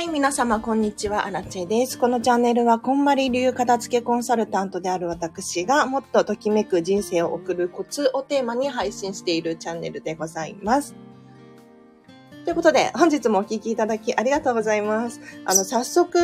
[0.00, 1.26] はい、皆様、こんにちは。
[1.26, 1.98] アラチェです。
[1.98, 10.94] このチャンネルは、こんまり流片付けコンサルタントである私が、もっとときめく人生を送るコツをテーマに配信しているチャンネルでございます。
[12.46, 15.20] ということで、本日もお聴きいただきありがとうございます。
[15.44, 16.18] あの、早速、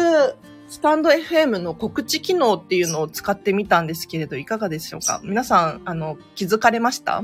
[0.68, 5.20] スタンド FM の告知機能っていうのを使ってみたんですけれど、いかがでしょうか？
[5.22, 7.22] 皆さん、あの、気づかれました？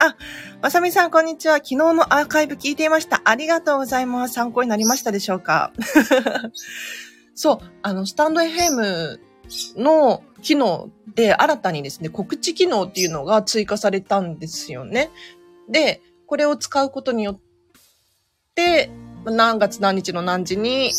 [0.00, 0.16] あ、
[0.62, 1.54] まさみさん、こんにちは。
[1.56, 3.20] 昨日のアーカイブ聞いていました。
[3.24, 4.34] ありがとうございます。
[4.34, 5.72] 参考になりましたでしょうか？
[7.34, 9.18] そう、あの、スタンド FM
[9.76, 15.10] の機能で新たにですね、告知機能っていうのが追加されたんですよね。
[15.68, 17.40] で、これを使うことによっ
[18.54, 18.90] て、
[19.24, 20.92] 何月何日の何時に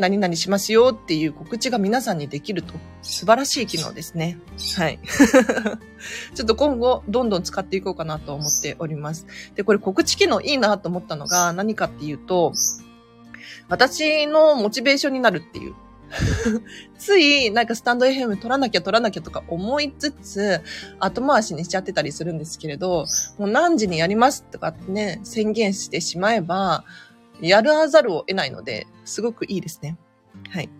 [0.00, 2.74] 何々しますよっていう告知が皆さんにできると。
[3.02, 4.38] 素晴らしい機能ですね。
[4.76, 4.98] はい。
[6.34, 9.26] ちょっと今後、どんどん使っていこうかなと思っております。
[9.54, 12.52] で、これ告知機能いいなと思ったのが何かっていうと、
[13.68, 15.74] 私のモチベーションになるっていう。
[16.98, 20.60] つい、なんかスタンド FM 取らなきゃ取らなきゃとか思いつつ、
[20.98, 23.06] 後回しにしちゃってたりするんですけれど、
[23.38, 26.84] もう何時にやりますとかってね、宣言してしまえば、
[27.40, 29.96] やらざるを得ないので、すごくいいですね。
[30.50, 30.70] はい。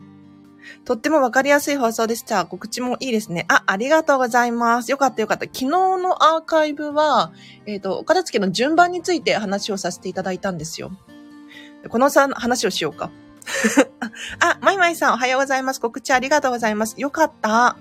[0.85, 2.47] とってもわかりやすい放送でした。
[2.47, 3.47] 告知もいいですね。
[3.49, 4.91] あ、ありがとうございます。
[4.91, 5.45] よかったよかった。
[5.47, 7.33] 昨日のアーカイブは、
[7.67, 10.93] えっ、ー、と、お片付の順番について話をさせていただいたんですよ。
[11.89, 13.11] このさ、話をしようか。
[14.41, 15.81] あ、マイマイさんおはようございます。
[15.81, 16.95] 告知ありがとうございます。
[16.99, 17.77] よかった。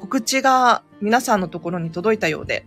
[0.00, 2.66] 告知が皆さんのところに届いたようで。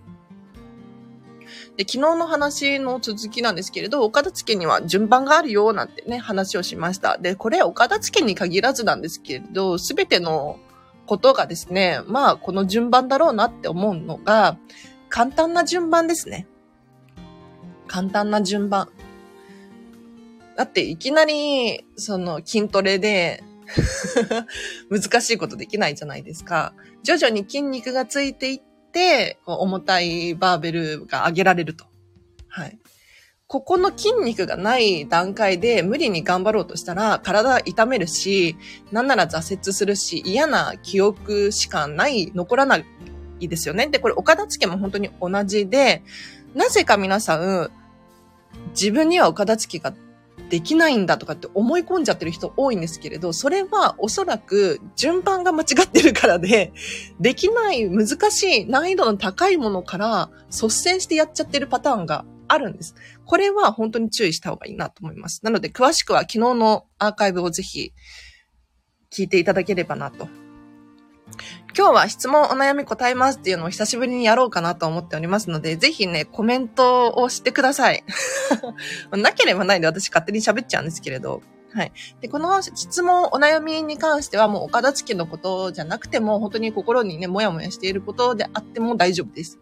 [1.77, 7.19] で、昨日の話の続きなんですけれど、岡田付には順番があるよ、なんてね、話をしました。
[7.19, 10.59] で、これ岡田付に限らずなんですけれど、すべての
[11.05, 14.57] ことがですね、まあ、この順番だろうなって思うのが、
[15.09, 16.47] 簡単な順番ですね。
[17.87, 18.89] 簡単な順番。
[20.55, 23.43] だって、いきなり、その、筋トレで
[24.89, 26.73] 難しいことできないじゃないですか。
[27.03, 28.61] 徐々に筋肉がついていっ
[28.97, 31.85] て、こう重たいバーベルが上げられると。
[32.47, 32.79] はい。
[33.45, 38.57] ここの筋肉がない段階で無理に頑張ろうとしたら体痛めるし、
[38.91, 43.87] なんなら挫折するし、嫌な記憶しかない、残らないですよね。
[43.87, 46.01] で、これ岡田付けも本当に同じで、
[46.55, 47.71] なぜか皆さん、
[48.71, 49.93] 自分には岡田付けが
[50.49, 56.73] できないんだとかって思い込んじゃってる人多いんですけれど、それはおそらく順番が間違ってるからで、
[57.19, 62.95] できない難しい難易度の高いものから率先してやっちゃってるパターンがあるんです。
[63.25, 65.41] これは本当に注意した方がいいなと思います。
[65.43, 67.91] なので詳しくは昨日のアーカイブをぜひ
[69.11, 70.27] 聞いていただければなと
[71.75, 78.03] 今日は質問お悩み答えますっていうのを久しぶりにやろうかなと思っておりますので、ぜひね、コメントをしてください。
[79.11, 81.41] なければないで私勝手に喋っちゃうんですけれど。
[81.73, 81.91] はい。
[82.21, 89.59] で、この質問、お悩みに関してはもう岡田付のことじゃなくても、本当に心にね、もやもやしていることであっても大丈夫です。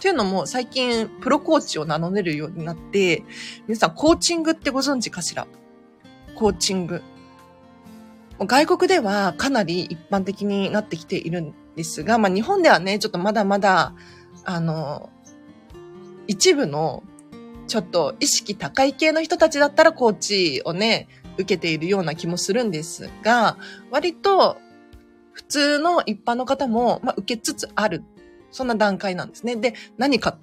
[0.00, 3.24] というのも、最近、プロコーチを名乗れるようになって、
[3.66, 5.46] 皆さん、コーチングってご存知かしら？
[6.34, 7.02] コーチング。
[8.46, 13.94] 外国ではかなり一般的になってきているんですが、まあ日本ではね、ちょっとまだまだ、
[14.44, 15.10] あの、
[16.26, 17.02] 一部の
[17.66, 23.56] ちょっと意識高い系の人たちだったらコーチをね、受けているような気もするんですが、
[23.90, 24.58] 割と
[25.32, 28.02] 普通の一般の方も、まあ、受けつつある。
[28.50, 29.56] そんな段階なんですね。
[29.56, 30.38] で、何か、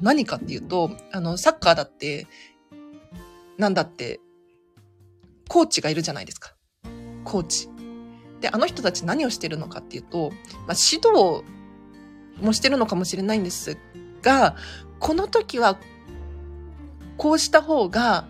[0.00, 2.26] 何かっていうと、あの、サッカーだって、
[3.58, 4.20] なんだって、
[5.48, 6.54] コーチがいるじゃないですか。
[7.24, 7.68] コーチ。
[8.40, 10.30] で、あの人たち何をしてるのかっていうと、
[10.66, 11.44] まあ、指導
[12.40, 13.78] もしてるのかもしれないんです
[14.22, 14.56] が、
[14.98, 15.78] この時は、
[17.16, 18.28] こうした方が、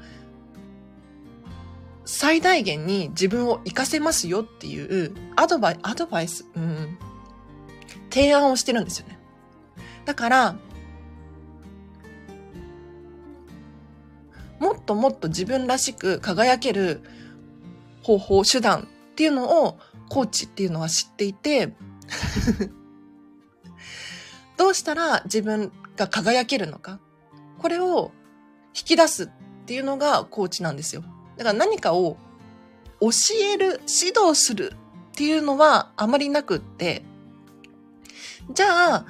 [2.05, 6.99] 最大限に自分を活かせますよっていうアドバイ、アドバイス、うん、
[8.11, 9.19] 提案をしてるんですよね。
[10.05, 10.57] だから、
[14.59, 17.03] もっともっと自分らしく輝ける
[18.03, 19.79] 方法、手段っていうのを
[20.09, 21.75] コーチっていうのは知っていて
[24.57, 27.01] どうしたら自分が輝けるのか。
[27.59, 28.11] これを
[28.75, 29.29] 引き出すっ
[29.67, 31.05] ていうのがコーチなんですよ。
[31.37, 32.17] だから何かを
[33.01, 33.09] 教
[33.41, 34.73] える、指導する
[35.13, 37.05] っていうのはあまりなくって、
[38.53, 39.07] じゃあ、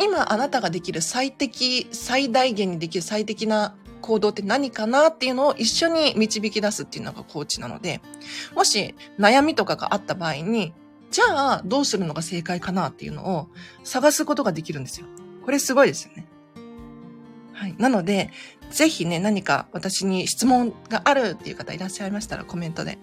[0.00, 8.02] 今あなたができる最適、最大限にできる最適な行動って何かなっていうのを一緒に導き出すっていうのがコーチなので、
[8.54, 10.74] もし悩みとかがあった場合に、
[11.10, 13.48] じゃあどうするのが正解かなっていうのを
[13.82, 15.06] 探すことができるんですよ。
[15.42, 16.26] これすごいですよね。
[17.54, 17.74] はい。
[17.78, 18.30] なので、
[18.70, 22.98] ぜひね、何か私に質問があるっていう方いらっしゃいましたらコメントで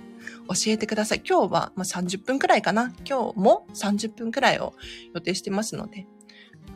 [0.50, 1.24] 教えてください。
[1.27, 2.94] 今日はま30分くらいかな。
[3.09, 4.74] 今日も30分くらいを
[5.15, 6.06] 予定してますので、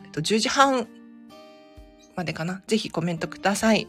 [0.04, 0.88] えっと、10時半
[2.16, 2.64] までかな。
[2.66, 3.88] ぜひコメントください。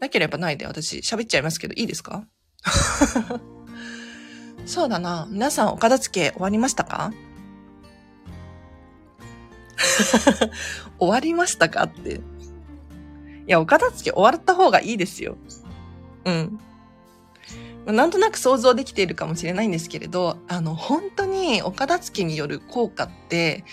[0.00, 2.24] なければないで私喋っちゃいますけど、いいですか？
[4.66, 5.26] そうだな。
[5.30, 7.12] 皆さんお片付け終わりましたか？
[10.98, 12.16] 終わりましたかって。
[12.16, 12.20] い
[13.46, 15.36] や、お片付け終わった方がいいですよ。
[16.24, 16.60] うん。
[17.86, 23.64] なんとなく想像できているかもしれないんですけれど、あの、本当にお片付けによる効果って、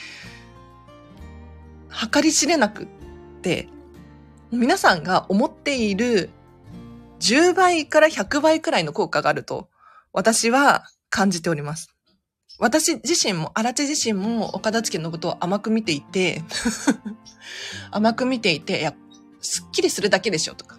[2.13, 2.87] 計り知れなくっ
[3.41, 3.67] て、
[4.51, 6.29] 皆さんが思っている
[7.19, 9.69] 10倍から100倍くらいの効果があると、
[10.13, 11.93] 私は感じております。
[12.59, 16.43] 私自身も、荒地自身も岡田付のことを甘く見ていて
[17.91, 18.95] 甘く見ていて、いや、
[19.41, 20.77] すっきりするだけでしょとか。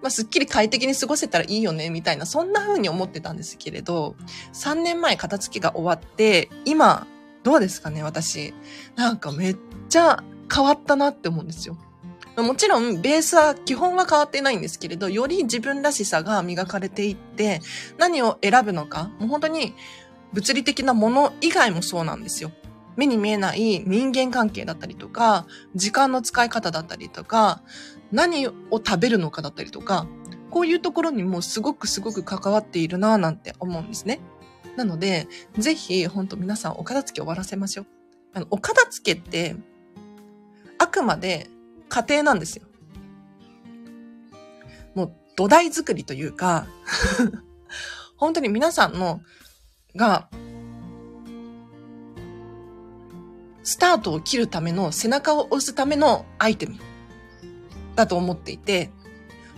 [0.00, 4.16] まあ、すっきり快適に過ごせたらいいよね、みたいな、そんな風に思ってたんですけれど、
[4.52, 7.06] 3年前片付けが終わって、今、
[7.44, 8.52] どうですかね、私。
[8.96, 9.56] なんかめっ
[9.88, 10.22] ちゃ
[10.52, 11.76] 変わったなって思うんですよ。
[12.36, 17.60] もちろん、ベースは、基本は変わってないんですけれど、より自分らしさが磨かれていって、
[17.98, 19.74] 何を選ぶのか、もう本当に
[20.32, 22.50] 物理的なもの以外もそうなんですよ。
[22.96, 27.62] 目に見えない人間関係だったりとか、時間の使い方だったりとか、
[28.10, 30.06] 何を食べるのかだったりとか、
[30.50, 34.20] こういうところにもすごくすごく関わっているなぁなんて思うんですね。
[34.76, 35.28] なので、
[35.58, 37.86] ぜひ、本当皆さんお片付け終わらせましょう。
[38.34, 39.56] あの、お片付けって、
[40.82, 41.48] あくまで
[41.88, 42.66] 家庭なんですよ。
[44.96, 46.66] もう土台作りというか
[48.18, 49.20] 本当に皆さんの、
[49.94, 50.28] が、
[53.62, 56.76] スタートを切るための背中を押すためのアイテム
[57.94, 58.90] だと思っていて、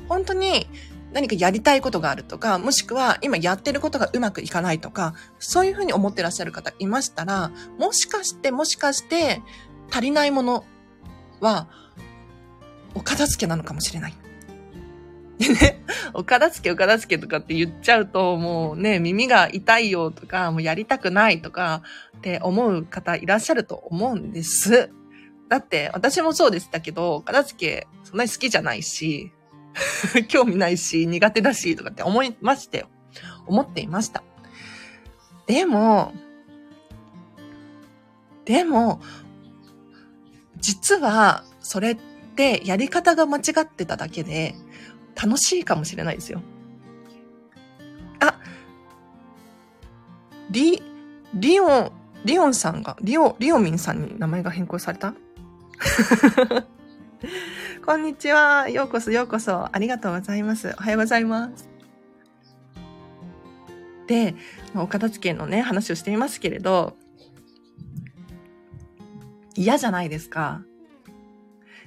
[0.08, 0.66] 本当に
[1.12, 9.40] 何かやりたいことがあるとか、もしくは今やってることがうまくいかないとか、そういうふうに思ってらっしゃる方いましたら、もしかしてもしかして
[9.90, 10.64] 足りないもの
[11.44, 11.68] は、
[12.94, 14.14] お片付けなのかもしれない。
[15.38, 21.82] ね、お片付けお片付けとかって言っちゃうと、もうね、耳が痛いよとか、もうやりたくないとか
[22.16, 24.90] って思う方いらっしゃると思うんです。
[25.48, 29.32] だって、私もそうでしたけど、片付けそんなに好きじゃないし、
[30.28, 32.88] 興味ないし、苦手だし、とかって思いましたよ。
[33.46, 34.22] 思っていました。
[35.46, 36.14] でも、
[38.44, 39.00] でも、
[40.64, 44.54] 実は、それってやり方が間違ってただけで、
[45.14, 46.40] 楽しいかもしれないですよ。
[48.18, 48.40] あ、
[50.48, 50.82] リ、
[51.34, 51.92] リオン、
[52.24, 55.12] リオンさんが、リオ、リオミンさんに名前が変更された？
[57.84, 58.70] こんにちは。
[58.70, 59.68] ようこそようこそ。
[59.70, 60.74] ありがとうございます。
[60.78, 61.68] おはようございます。
[64.06, 64.34] で、
[64.74, 66.96] お片付けのね、話をしていますけれど、
[69.54, 70.62] 嫌じゃないですか。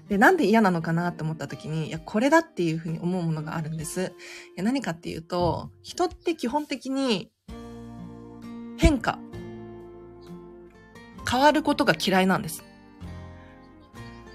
[0.08, 4.14] で、なんで嫌なのかなって思った時に、いや、これだっていうふうに思うものがあるんです。
[4.56, 7.30] いや何かっていうと、人って基本的に
[8.78, 9.20] 変化、
[11.30, 12.64] 変わることが嫌いなんです。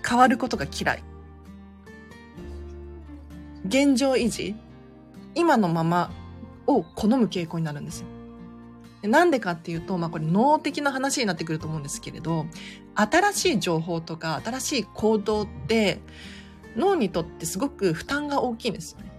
[0.07, 1.03] 変わることが嫌い。
[3.67, 4.55] 現状維持
[5.35, 6.11] 今のまま
[6.67, 8.12] を好む傾向になるんですよ。
[9.03, 12.47] なんでかっていうと、まあこれ脳的な話になってくると思うんですけれど、
[12.95, 16.01] 新しい情報とか新しい行動って
[16.77, 19.13] 脳にとってすごく負担が大きいんですよね。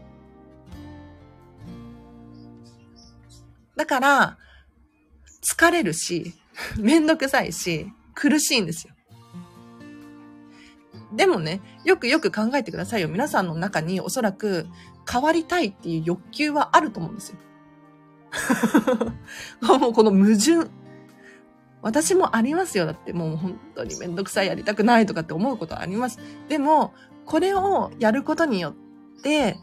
[3.75, 4.38] だから、
[5.42, 6.34] 疲れるし、
[6.78, 8.94] めんどくさいし、苦しいんですよ。
[11.16, 13.08] でもね、よくよく考えてくださいよ。
[13.08, 14.68] 皆さんの中におそらく
[15.12, 17.38] 変わりたいっていう欲求はあると思うんですよ。
[19.62, 20.70] もうこの矛盾。
[21.82, 22.86] 私もありますよ。
[22.86, 26.20] だってもう本当にめんどくさいやりたくないとかって思うことあります。
[26.48, 26.94] でも、
[27.25, 29.58] これをやることによって、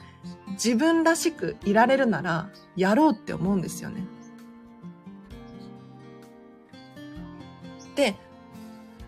[0.51, 4.05] 自分らしくいられるなら、やろうって思うんですよね。
[7.95, 8.17] で、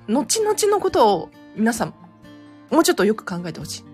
[0.09, 1.95] 後々のことを皆さん、
[2.71, 3.85] もうちょっとよく考えてほしい。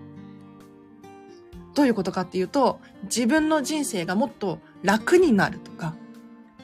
[1.79, 5.95] どういうことかっていうと、自分の人生がもっと楽になるとか、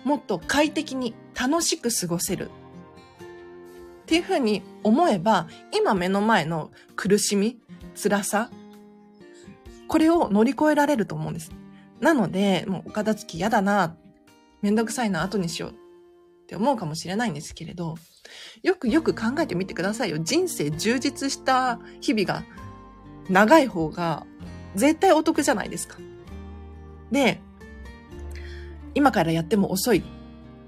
[0.03, 7.61] もっと快適に楽しく過ごせるっていうふうに思えば、今目の前の苦しみ、
[7.95, 8.49] 辛さ、
[9.87, 11.49] これを乗り越えられると思うんです。
[12.01, 13.95] なので、もうお片付き嫌だな、
[14.61, 15.75] めんどくさいな、後にしようっ
[16.47, 17.95] て思うかもしれないんですけれど、
[18.63, 20.17] よくよく考えてみてくださいよ。
[20.19, 22.43] 人生充実した日々が
[23.29, 24.27] 長い方が
[24.75, 25.97] 絶対お得じゃないですか。
[27.11, 27.41] で、
[28.93, 30.03] 今からやっても遅い。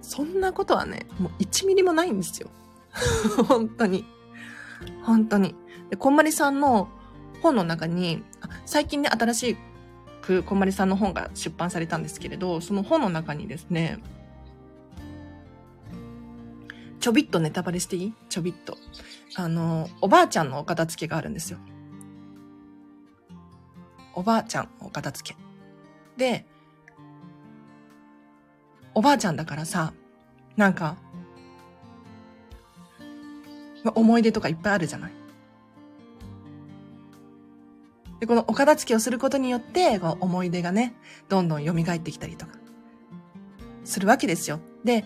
[0.02, 2.50] そんなことはね、もう1ミリもないんですよ。
[3.48, 4.06] 本当に。
[5.04, 5.56] 本当に。
[5.90, 6.90] で、こんまりさんの
[7.42, 8.24] 本の中に、
[8.66, 9.58] 最近ね、新し
[10.22, 14.00] くこんまりさんの本が出版されたんですけれど、その本の中にですね、
[17.00, 18.14] ちょびっとネタバレしていい？
[18.30, 18.78] ちょびっと。
[19.36, 21.60] あの、おばあちゃんのお片付けがあるんですよ。
[24.18, 25.38] おばあちゃんお片付け。
[26.18, 26.44] で、
[28.96, 29.94] おばあちゃんだからさ、
[30.56, 30.98] なんか、
[33.94, 35.12] 思い出とかいっぱいあるじゃない。
[38.20, 40.96] で、このお片付けをすることによって、この思い出がね、
[41.30, 42.54] どんどん蘇ってきたりとか、
[43.84, 44.60] するわけですよ。
[44.84, 45.06] で、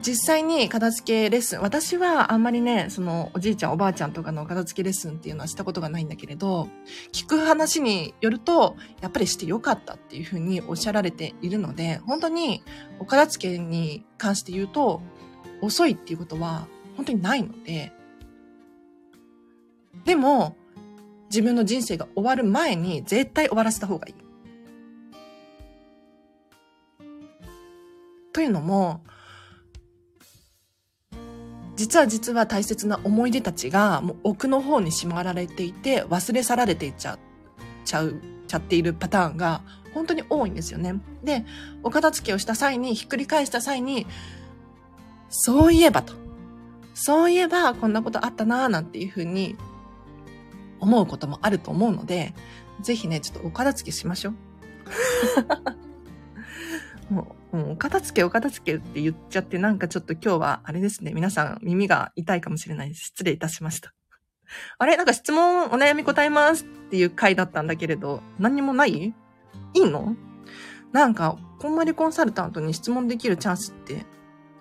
[0.00, 6.68] 実際に片付けレッスン、私はあんまりね、そのおじいちゃんおばあちゃんとかの片付けレッスンっていうのはしたことがないんだけれど、
[7.12, 12.62] 聞く話によると、やっぱりしてよかったっていうふうにおっしゃられているので、本当に
[13.00, 15.02] お片付けに関して言うと、
[15.60, 17.92] 遅いっていうことは本当にないので、
[20.04, 20.56] でも、
[21.28, 24.14] 自分の人生が終わる前に絶対終わらせた方がいい。
[28.32, 29.02] というのも、
[31.78, 37.20] 実は実は大切な思い出たちがもう奥の方にしまられていて忘れ去られていっちゃ
[37.84, 39.62] ちゃう、ちゃっているパターンが
[39.94, 41.00] 本当に多いんですよね。
[41.22, 41.46] で、
[41.84, 44.06] お片付けをした際に、ひっくり返した際に、
[45.30, 46.14] そういえばと。
[46.94, 49.56] そういえばこんなことあったなーなんていうふうに
[50.80, 52.34] 思うこともあると思うので、
[52.82, 54.34] ぜひね、ちょっとお片付けしましょう。
[57.14, 63.04] もうん、お片付けお片付けって言っちゃって、なんかちょっと今日は、あれですね、皆さん耳が痛いかもしれないです。
[63.04, 63.94] 失礼いたしました。
[64.78, 64.96] あれ？
[64.96, 68.92] なんか質問、お悩み答えますっていう回だったんだけれど、何にもない？
[68.92, 69.14] い
[69.74, 70.16] いの？
[70.92, 74.06] なんか、こんまりコンサルタントに質問できるチャンスって、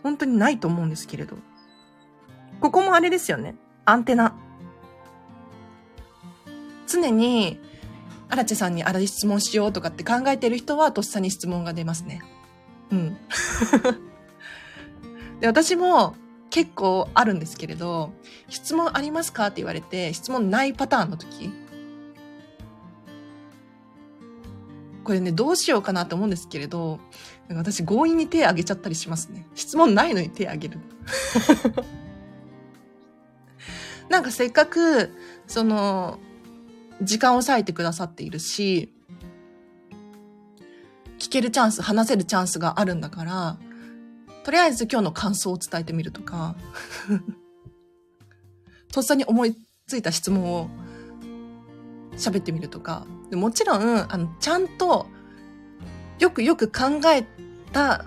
[0.03, 1.37] 本当にないと思うんですけれど。
[2.59, 3.55] ここもあれですよね。
[3.85, 4.35] アンテナ。
[6.87, 7.59] 常に、
[8.29, 12.21] アラチェさんにあれ質問しようとかって考えてる人は、とっさに質問が出ますね。
[12.91, 13.17] うん。
[15.39, 16.15] で、私も
[16.49, 18.13] 結構あるんですけれど、
[18.49, 21.51] 質問ありますかって言われて、質問ないパターンの時。
[25.03, 26.99] これね、どうしようかなと思うんですけれど、
[27.49, 29.47] 私強引に手挙げちゃったりしますね。
[29.55, 30.79] 質問ないのに手挙げる。
[34.09, 35.11] なんかせっかく、
[35.47, 36.19] その、
[37.01, 38.91] 時間を割いてくださっているし、
[41.19, 43.57] 聞けるチャンス、話せるチャンスがあるんだから、
[44.43, 46.55] とりあえず今日の感想を伝えてみるとか、
[48.93, 49.55] とっさに思い
[49.87, 50.69] ついた質問を
[52.13, 55.07] 喋ってみるとか、もちろん、あの、ちゃんと、
[56.19, 57.27] よくよく考え
[57.71, 58.05] た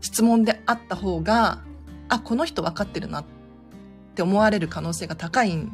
[0.00, 1.62] 質問であった方が、
[2.08, 3.24] あ、この人分かってるなっ
[4.14, 5.72] て思われる可能性が高いん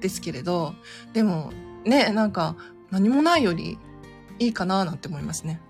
[0.00, 0.74] ですけれど、
[1.12, 1.52] でも、
[1.84, 2.56] ね、なんか、
[2.90, 3.78] 何もないより
[4.38, 5.60] いいかななんて思いますね。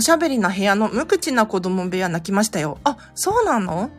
[0.00, 2.78] おしゃべりな部屋の無口な子供部屋泣きましたよ。
[2.84, 3.90] あ、そうなの？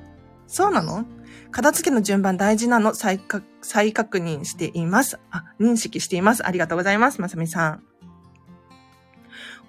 [0.47, 1.05] そうなの？
[1.51, 2.95] 片付けの順番大事なの？
[2.95, 5.19] 再確再確認しています。
[5.29, 6.43] あ、認識しています。
[6.43, 7.21] ありがとうございます。
[7.21, 7.83] まさみさん。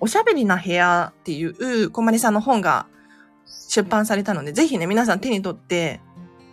[0.00, 2.86] おしゃべりな部屋っていうこまりさんの本が
[3.68, 6.00] 出版されたので、ぜひね、皆さん手に取って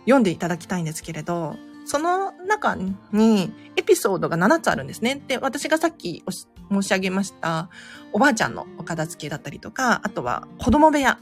[0.00, 1.56] 読んでいただきたいんですけれど、
[1.86, 5.22] その中にエピソードが7つあるんですね。
[5.26, 6.22] で、私がさっき
[6.70, 7.68] 申し上げました、
[8.12, 11.18] おばあちゃんのお片付けだったりとか、あとは子供部屋。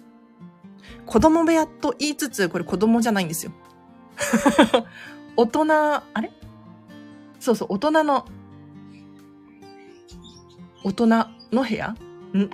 [1.06, 3.52] 子供部屋と言いつつ、これ子供じゃないんですよ。
[5.36, 6.30] 大人、あれ？
[7.40, 8.26] そうそう、大人の、
[10.84, 11.88] 大人の部屋？
[11.88, 11.96] ん？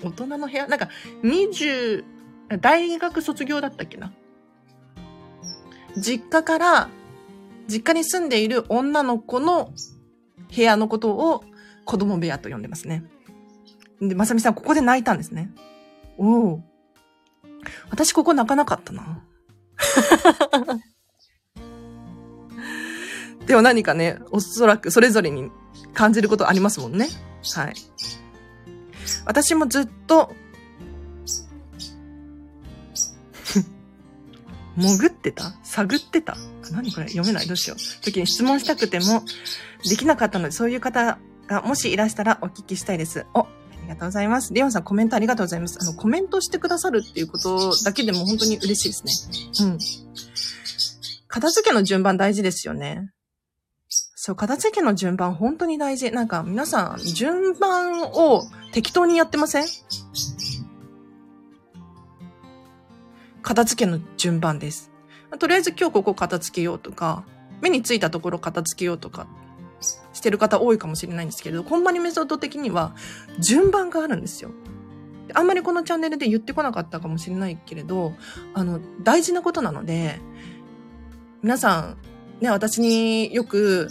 [0.02, 0.66] 大人の部屋？
[0.66, 0.88] なんか、
[1.22, 2.04] 20、
[2.60, 4.12] 大学卒業だったっけな？
[5.96, 6.88] 実家から
[7.68, 9.72] 実家に住んでいる女の子の
[10.54, 11.44] 部屋のことを
[11.84, 13.04] 子供部屋と呼んでますね。
[14.00, 15.50] で、まさみさん、ここで泣いたんですね。
[16.18, 16.62] おお。
[17.90, 19.22] 私ここ泣かなかったな。
[23.46, 25.50] でも何かね、おそらくそれぞれに
[25.92, 27.08] 感じることありますもんね。
[27.54, 27.74] はい。
[29.26, 30.32] 私もずっと
[34.76, 35.54] 潜ってた？
[35.62, 36.36] 探ってた？
[36.72, 37.08] 何これ？
[37.08, 37.46] 読めない？
[37.46, 37.78] どうしよう？
[38.02, 39.22] 時に質問したくても
[39.88, 43.26] できなかったので、そういう方がもしいらしたらお聞きしたいです。
[43.34, 43.46] お、あ
[43.82, 44.54] りがとうございます。
[44.54, 45.78] レオンさんコメントありがとうございます。
[45.80, 49.66] あの、コメントしてくださるっていうことだけでも本当に嬉しいですね。
[49.66, 49.78] うん。
[51.28, 53.10] 片付けの順番大事ですよね。
[53.88, 56.10] そう、片付けの順番本当に大事。
[56.10, 59.66] なんか皆さん、順番を適当にやってません？
[63.42, 64.90] 片付けの順番です。
[65.38, 67.24] とりあえず今日ここ片付けようとか、
[67.60, 69.26] 目についたところ片付けようとか、
[70.24, 72.94] してる方多いかもしれないんですけれど、こんまりメソッド的には
[73.38, 74.52] 順番があるんですよ。
[75.34, 78.14] あんまりこのチャンネルで言ってこなかったかもしれないけれど、
[78.54, 80.18] あの、大事なことなので、
[81.42, 81.94] 皆さ
[82.40, 83.88] ん、ね、私によく、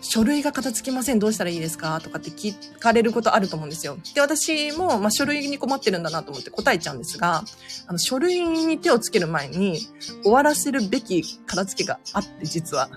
[0.00, 1.18] 書類が片付きません。
[1.18, 2.00] どうしたらいいですか？
[2.00, 3.98] とかって聞かれることあると思うんですよ。
[4.14, 7.44] で、私も、まあ、書類に困ってるんだなと思って答えちゃうんですが、
[7.86, 9.80] あの、書類に手をつける前に、
[10.22, 12.88] 終わらせるべき片付けがあって、実は。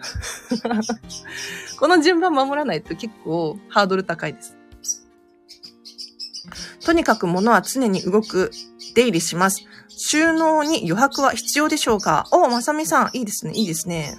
[1.80, 4.56] この順番守らないと結構ハードル高いです。
[6.86, 8.52] とにかく物は常に動く、
[8.94, 9.64] 出入りします。
[9.98, 12.28] 収納に余白は必要でしょうか？
[12.32, 14.18] お、まさみさん、いいですね、いいですね。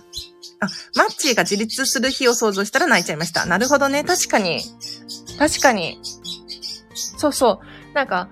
[0.63, 3.47] あ、マッチーが自立する日を想像したら泣いちゃいました。
[3.47, 4.05] なるほどね。
[4.05, 4.61] 確かに。
[5.39, 6.01] 確かに。
[6.95, 7.95] そうそう。
[7.95, 8.29] なんか、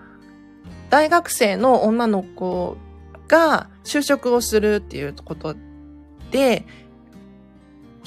[0.91, 2.77] 大学生の女の子
[3.29, 5.57] が就職をするっていうこと
[6.31, 6.67] で、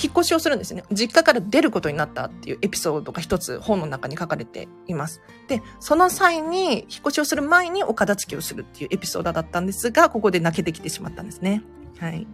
[0.02, 0.84] 引っ越しをするんですね。
[0.92, 5.22] 実家から出ることになったっていうエピソードが一つ本の中に書かれています。
[5.48, 11.62] で、その際に、引っ越しをする前にお片付けをするっていうエピソードだったんですが、ここで泣けてきてしまったんですね。
[12.00, 12.26] はい。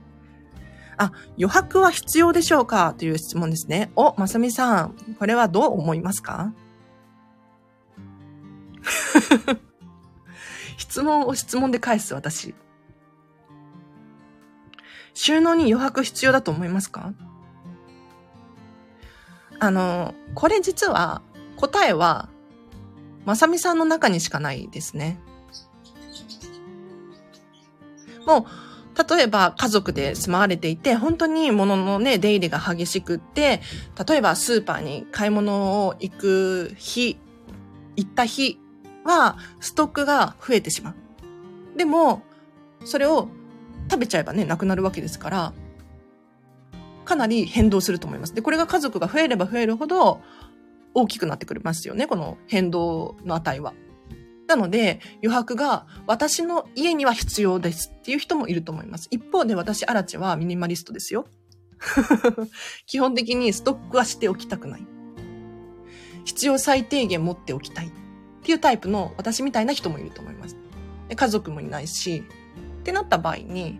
[1.01, 2.93] あ、余白は必要でしょうか？
[2.97, 3.89] という質問ですね。
[3.95, 6.53] お、まさみさん、これはどう思いますか？
[10.77, 12.53] 質問を質問で返す私。
[15.13, 17.13] 収納に余白必要だと思いますか？
[19.59, 21.21] あの、これ実は
[21.55, 22.29] 答えは、
[23.25, 25.17] まさみさんの中にしかないですね。
[28.25, 28.45] もう、
[29.07, 33.62] 例えば家族で住まわれていて、本当に物のね、出入りが激しくって、
[34.07, 37.17] 例えばスーパーに買い物を行く日、
[37.95, 38.59] 行った日
[39.05, 41.77] は、ストックが増えてしまう。
[41.77, 42.23] でも、
[42.83, 43.29] それを
[43.89, 45.53] 食べちゃえばね、なくなるわけですから、
[47.05, 48.35] かなり変動すると思います。
[48.35, 50.21] で、これが家族が増えれば増えるほど
[50.93, 53.73] 大きくなってくれますよね、この変動の値は。
[54.49, 59.07] なので、余白が私の家には必要ですっていう人もいると思います。
[59.12, 61.27] 一方で私、アラチはミニマリストですよ。
[62.88, 64.88] 基本的にストックはしておきたくない。
[66.25, 67.91] 必要最低限持っておきたいっ
[68.41, 70.57] ていうタイプの私みたいな人もいると思います。
[71.09, 72.23] で家族もいないし、
[72.79, 73.79] ってなった場合に、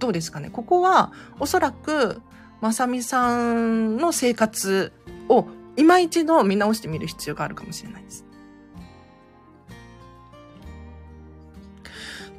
[0.00, 2.20] どうですかねここはおそらく
[2.60, 4.92] まさみさんの生活
[5.28, 5.46] を
[5.76, 8.26] 今一度見直してみる必要があるかもしれないです。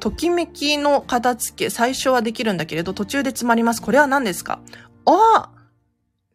[0.04, 3.80] ときめきの片付け、最初はできるんだけれど途中で詰まります。
[3.80, 4.60] これは何ですか？
[5.06, 5.50] あ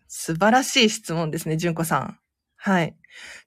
[0.07, 2.17] 素晴らしい質問ですね、純子さん。
[2.55, 2.95] はい。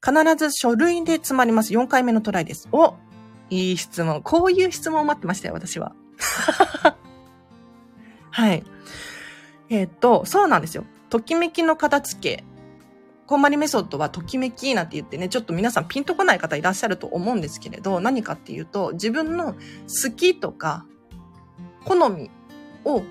[0.01, 1.73] 必ず書類で詰まります。
[1.73, 2.69] 4回目のトライです。
[2.71, 2.95] お
[3.51, 4.23] いい質問。
[4.23, 5.93] こういう質問を待ってましたよ、私は。
[8.31, 8.63] はい。
[9.71, 10.85] えっ、と、そうなんですよ。
[11.11, 12.45] ときめきの片付け。
[13.33, 20.85] こまりメソッドはときめきなんて言ってね、ちょっと皆さんピンとこない方いらっしゃると思うんですけれど、何かっていうと、自分の好きとか、
[21.87, 22.31] 好み
[22.85, 23.03] を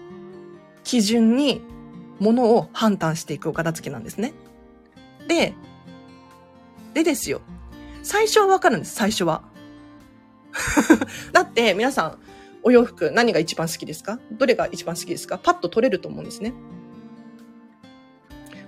[0.83, 1.61] 基準に
[2.19, 4.33] 物を判断していくお片付けなんですね。
[5.27, 5.55] で、
[6.93, 7.41] でですよ。
[8.03, 9.41] 最初はわかるんです、最初は。
[11.33, 12.19] だって皆さん、
[12.61, 14.19] お洋服何が一番好きですか？
[14.31, 15.39] どれが一番好きですか？
[15.39, 16.53] パッと取れると思うんですね。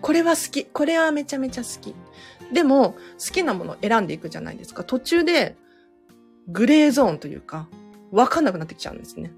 [0.04, 0.66] これは好き。
[0.66, 1.96] これはめちゃめちゃ好き。
[2.54, 2.92] でも、
[3.26, 4.84] 好きなものを選んでいくじゃないですか。
[4.84, 5.56] 途中で、
[6.50, 7.70] グレーゾーンというか、
[8.12, 9.32] わかんなくなってきちゃうんですね。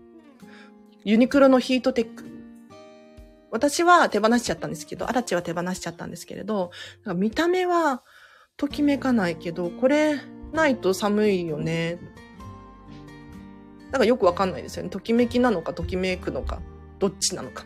[1.04, 2.26] ユニクロのヒートテック。
[3.52, 6.72] 私は手放しちゃったんですけど、アラチは手放しちゃったんですけれど、
[7.04, 8.02] か見た目は
[8.58, 10.20] ときめかないけど、これ
[10.52, 12.00] ないと寒いよね。
[13.92, 14.90] なんかよくわかんないですよね。
[14.90, 16.60] ときめきなのか、ときめくのか、
[16.98, 17.66] どっちなのか。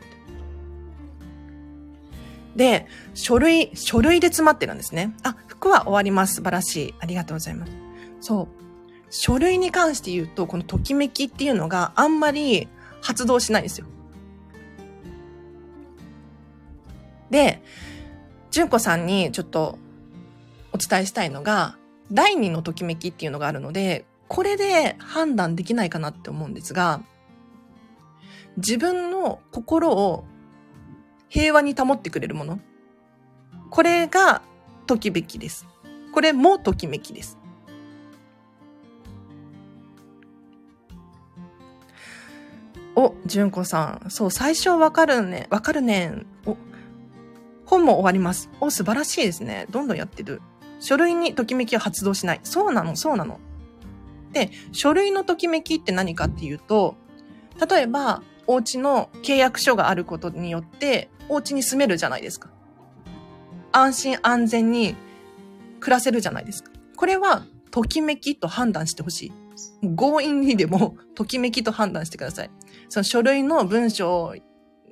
[2.56, 5.14] で、書類、書類で詰まってるんですね。
[5.24, 6.36] あ、服は終わります。
[6.36, 6.94] 素晴らしい。
[7.00, 7.72] ありがとうございます。
[8.22, 8.48] そう。
[9.10, 12.68] 書類に関して言うと、このときめきっていうのがあんまり
[13.02, 13.88] 発動しないんですよ。
[17.30, 17.62] で、
[18.52, 19.78] 純子さんにちょっと
[20.74, 21.78] お伝えしたいのが、
[22.12, 27.02] 第二のときめきっていうのがあるので、これで判断できないかなって思うんですが、
[28.58, 30.26] 自分の心を
[31.30, 32.60] 平和に保ってくれるもの。
[33.70, 34.42] これが
[34.88, 35.68] ときめきです。
[36.13, 37.38] これもときめきです。
[42.96, 44.10] お、純子さん。
[44.10, 45.48] そう、最初わかるね。
[45.50, 46.12] わかるね。
[46.46, 46.58] お、
[47.65, 48.50] 本も終わります。
[48.60, 49.68] お、素晴らしいですね。
[49.70, 50.42] どんどんやってる。
[50.80, 52.39] 書類にときめきは発動しない。
[52.44, 53.39] そうなの、そうなの。
[54.34, 56.96] で、書類のときめきって何かっていうと、
[57.70, 62.50] 例えば、お家の契約書があることによって、お家に住めるじゃないですか。
[63.72, 64.96] 安心安全に
[65.80, 66.72] 暮らせるじゃないですか。
[66.96, 69.34] これは、ときめきと判断してほしい。
[69.96, 72.52] 強引にでも、 ときめきと判断してください。
[72.89, 74.34] その書類の文章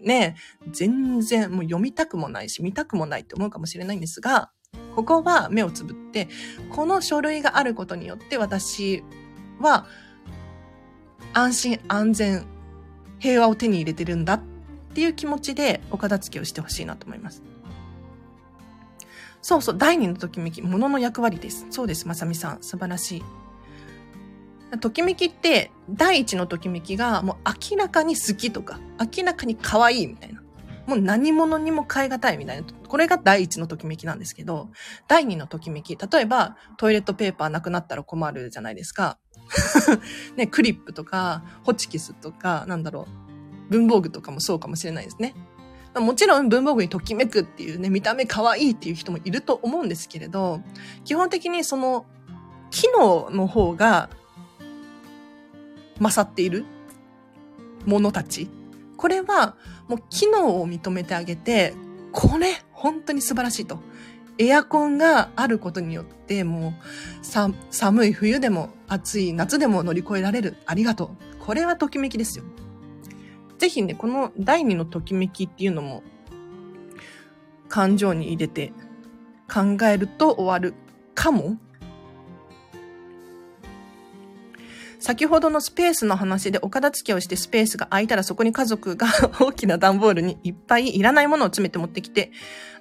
[0.03, 0.35] ね、
[0.71, 4.51] 全然もう読みたくもないし、見たくもないって思うかもしれないんですが、
[4.95, 6.27] ここは目をつぶって、
[6.69, 9.03] この書類があることによって私
[9.59, 9.87] は
[11.33, 12.45] 安心安全、
[13.19, 14.41] 平和を手に入れてるんだっ
[14.97, 17.43] ていう気持ちでお片付けをしてほしいなと思います。
[19.43, 21.67] そうそう、第二のときめき、ものの役割です。
[21.69, 22.63] そうです、まさみさん。
[22.63, 24.77] 素晴らしい。
[24.79, 27.35] ときめきって、第一のときめきが、もう
[27.71, 30.41] 明らかに好きとか、明らかに可愛いみたいな。
[30.87, 32.67] もう何者にも変え難いみたいな。
[32.87, 34.71] これが第一のときめきなんですけど、
[35.07, 35.95] 第二のときめき。
[35.95, 39.19] 例えば、トイレットペーパーなくなったら困るじゃないですか。
[40.37, 43.26] ね、クリップとか、ホチキスとか、なんだろう。
[43.69, 45.35] 文房具とかもそうかもしれないですね。
[45.95, 50.61] もちろん文房具にときめくっていうね、見た目可愛いっていう人もいると思うんですけれど、
[51.05, 52.05] 基本的にその、
[52.69, 54.09] 機能の方が
[55.99, 56.65] 勝っている
[57.85, 58.49] ものたち。
[58.97, 59.55] これは
[59.87, 61.73] もう機能を認めてあげて、
[62.11, 63.79] これ本当に素晴らしいと。
[64.39, 66.75] エアコンがあることによって、も
[67.21, 70.57] う、さ、寒い冬でも暑い夏でも乗り越えられる。
[70.67, 71.43] ありがとう。
[71.43, 72.45] これはときめきですよ。
[73.57, 76.03] ぜひね、この第二のときめきっていうのも、
[77.69, 78.71] 感情に入れて
[79.51, 80.73] 考えると終わる
[81.13, 81.57] かも
[84.99, 89.07] 先ほどのスペースの話でお片付けをしてスペースが空いたらそこに家族が
[89.39, 92.31] 大きな段ボールにいっぱいいらないものを詰めて持ってきて、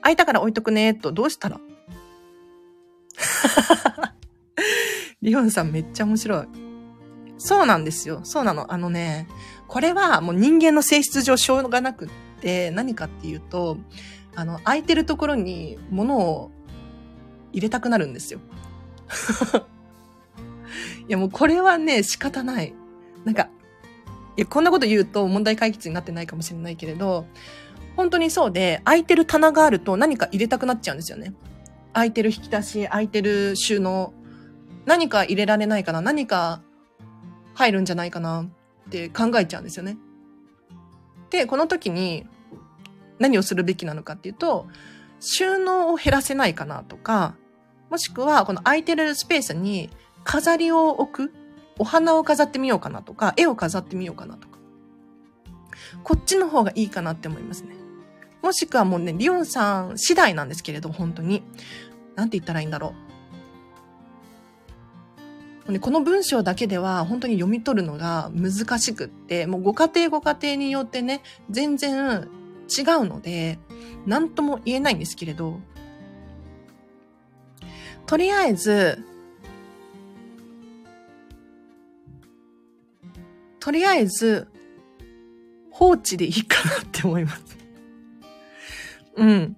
[0.02, 1.60] 空いたから置いとくねとどうしたら？
[5.20, 6.46] リオンさんめっちゃ面白い。
[7.38, 8.20] そうなんですよ。
[8.22, 8.72] そうなの。
[8.72, 9.28] あのね、
[9.68, 12.08] これはもう人間の性質上しょうがなくっ
[12.40, 13.78] て、何かっていうと、
[14.34, 16.50] あの、空いてるところに物を
[17.52, 18.40] 入れたくなるんですよ。
[21.08, 22.74] いやもうこれはね、仕方ない。
[23.24, 23.48] なんか、
[24.36, 27.26] いや、こんなこと言うと問題解決になってないかもしれないけれど、
[27.96, 31.32] 本当にそうで、空いてる棚があると何か入れたくなっちゃうんですよね。
[31.92, 34.12] 空いてる引き出し、空いてる収納、
[34.84, 36.62] 何か入れられないかな何か
[37.54, 38.46] 入るんじゃないかな
[38.86, 39.98] って考えちゃうんですよね。
[41.30, 42.26] で、この時に
[43.18, 44.66] 何をするべきなのかっていうと、
[45.20, 47.34] 収納を減らせないかなとか、
[47.90, 49.90] もしくはこの空いてるスペースに
[50.24, 51.34] 飾りを置く
[51.78, 54.58] お花を飾ってみようかなとか、絵を飾ってみようかなとか。
[56.02, 57.76] こっちの方がいいかなって思いますね。
[58.42, 61.42] もしくはもうね、リオンさん次第なんですけれど、本当に。
[62.14, 63.05] なんて言ったらいいんだろう。
[65.80, 72.28] この文章だけでは本当に読み取るのが難しくって、もうご家庭ご家庭によってね、全然
[72.68, 73.58] 違うので、
[74.06, 75.58] 何とも言えないんですけれど、
[78.06, 79.04] とりあえず、
[83.58, 84.46] とりあえず、
[85.72, 87.42] 放置でいいかなって思います。
[89.16, 89.56] うん。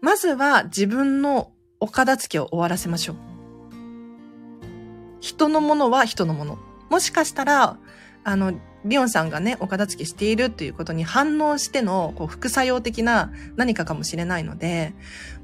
[0.00, 3.31] まずは自分のお片付けを終わらせましょう。
[5.22, 6.58] 人のものは人のもの。
[6.90, 7.78] もしかしたら、
[8.24, 8.52] あの、
[8.84, 14.94] リオンさんがね、お片付けしているということに反応しての、こう、副作用的な何かかもしれないので、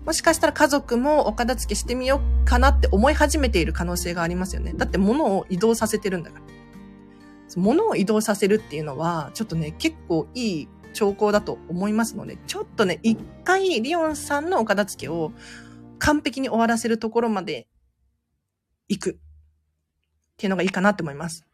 [0.05, 4.73] もしかしたら家族もお片付けしてみようかなって思い始めている可能性がありますよね。
[4.77, 6.45] だって物を移動させてるんだから。
[7.57, 15.31] 物を移動させるっていうのは、ちょっとね、結構いい兆候だと思いますので、ちょっとね、一回リオンさんのお片付けを
[16.01, 17.69] 完璧に終わらせるところまで
[18.89, 19.21] 行く
[20.39, 21.45] っていうのがいいかなって思います。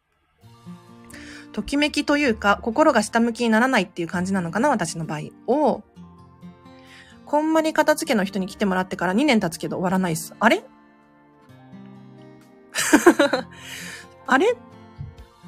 [1.53, 5.21] ときめきというか、心が下向きにならないっていう感じなのかな、私の場合
[5.51, 5.81] を、
[7.25, 10.35] こんまり片付けの人に来てもらってから2年経つけど終わらないっす。
[10.39, 10.63] あれ？
[14.27, 14.55] あれ？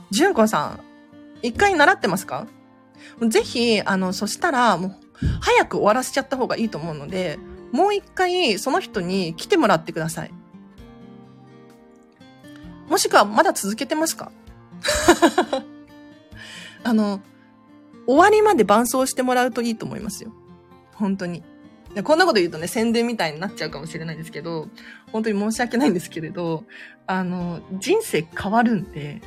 [0.09, 0.79] 純子さん、
[1.43, 2.47] 一回習ってますか？
[3.27, 4.95] ぜひ、あの、そしたら、もう、
[5.41, 7.37] 早く終わらせちゃった方がいいと思うので、
[7.71, 10.31] もう一回、その人に来てもらってください。
[12.87, 14.31] もしくは、まだ続けてますか？
[16.83, 17.21] あの、
[18.05, 20.31] 終わりまで伴走してもらうといいと思いますよ。
[20.93, 21.43] 本当に。
[22.03, 24.69] こんなこと言うとね、宣伝みたいになっちゃうかもしれないんですけど、
[25.11, 26.63] 本当に申し訳ないんですけれど、
[27.07, 29.21] あの、人生変わるんで、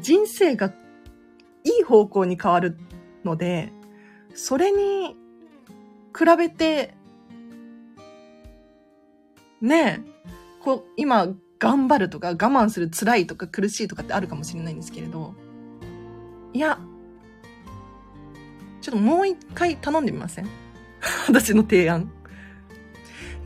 [0.00, 0.72] 人生が
[1.62, 2.76] いい方向に変わる
[3.24, 3.72] ので、
[4.34, 5.16] それに
[6.16, 6.94] 比べて、
[9.60, 10.24] ねえ、
[10.62, 11.28] こう、今、
[11.64, 15.34] 頑張るとか、我慢する辛いとか苦しいとかってあるかもしれないんですけれど、
[16.52, 16.78] いや、
[18.82, 20.48] ちょっともう一回頼んでみません？
[21.26, 22.10] 私の提案。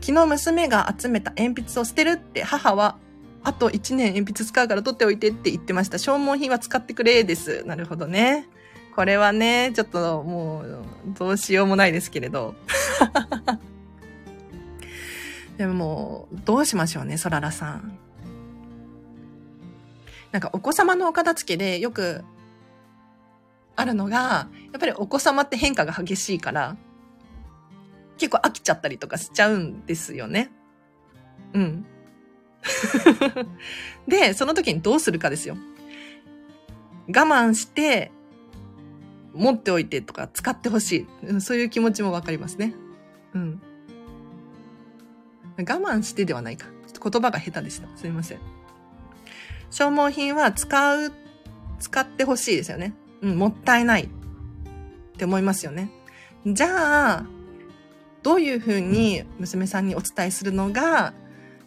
[0.01, 2.97] 昨日娘が集めた鉛筆を捨てるって母は、
[3.41, 5.97] あと1年鉛筆使うから取っておいてって言ってました。
[5.97, 7.63] 消耗品は使ってくれです。
[7.65, 8.49] なるほどね。
[8.97, 10.85] これはね、ちょっともう、
[11.17, 12.53] どうしようもないですけれど。
[15.57, 17.97] でも、どうしましょうね、そららさん。
[20.31, 22.23] なんかお子様のお片付けでよく
[23.75, 26.77] あるのが、やっぱりお子様って変化が激しいから、
[28.17, 30.51] 結構飽きちゃったりとかしちゃうんですよね。
[31.53, 31.85] うん。
[34.07, 35.57] で、その時にどうするかですよ。
[37.07, 38.11] 我慢して、
[39.33, 41.41] 持っておいてとか使ってほしい。
[41.41, 42.73] そういう気持ちもわかりますね。
[43.33, 43.61] うん。
[45.57, 46.67] 我慢してではないか。
[46.87, 47.87] ちょっと言葉が下手でした。
[47.97, 48.58] すみません。
[49.71, 51.11] 消耗品は使う、
[51.79, 52.93] 使ってほしいですよね。
[53.21, 54.07] うん、もったいないっ
[55.17, 55.91] て思いますよね。
[56.45, 57.25] じゃあ、
[58.23, 61.13] どういうふうに娘さんにお伝えするのが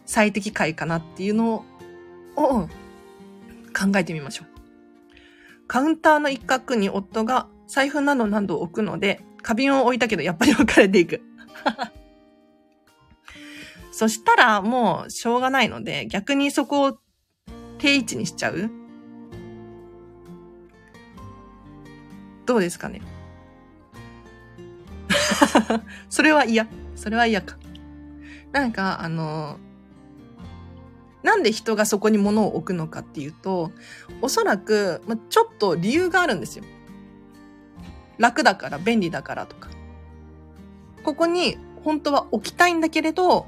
[0.05, 1.65] 最適解かなっていうの
[2.35, 2.67] を
[3.73, 5.67] 考えてみましょう。
[5.67, 11.21] カウンターの一角に夫が財布などなどを置くので、花瓶を置いたけどやっぱり置かれていく。
[13.91, 16.97] そしたらもうしょうがないので、逆にそこを
[17.83, 18.71] 定位置にしちゃう？
[22.45, 23.01] どうですかね？
[26.09, 26.65] それは嫌。
[26.95, 27.57] それは嫌か。
[28.53, 29.57] なんか、あの、
[31.23, 33.73] なんで人がそこに物を置くのかっていうと、
[34.21, 36.63] おそらく、ま、ちょっと理由があるんですよ。
[38.17, 39.69] 楽だから、便利だからとか。
[41.03, 43.45] ここに本当は置きたいんだけれど、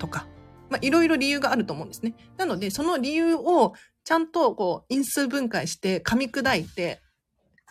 [0.00, 0.26] とか。
[0.70, 2.14] まあ、いろいろ理由があると思うんですね。
[2.36, 3.74] なので、その理由を
[4.04, 7.00] ちゃんとこう、因数分解して噛み砕いて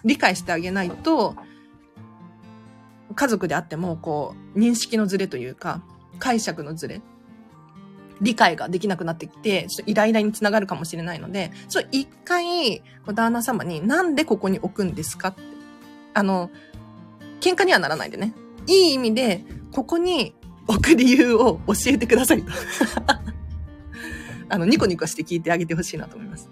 [0.03, 1.35] 理解してあげないと、
[3.15, 5.83] 家族であっても、こう、認識のズレというか、
[6.19, 7.01] 解釈のズレ、
[8.21, 12.81] 理解ができなくなってきて、ちょっとイライラにつながるかもしれないので、そう、一回、
[13.13, 15.29] 旦那様になんでここに置くんですか？
[15.29, 15.41] って。
[16.13, 16.49] あの、
[17.41, 18.33] 喧嘩にはならないでね。
[18.67, 20.33] いい意味で、ここに
[20.67, 22.51] 置く理由を教えてくださいと。
[24.49, 26.49] あの、ニコニコして聞いてあげてほしいなと思います。